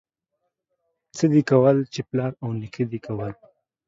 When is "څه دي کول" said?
1.15-1.77